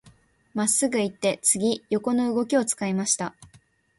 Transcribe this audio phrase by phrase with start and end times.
[0.55, 3.35] 真っすぐ行って、次、横の動きを使いました。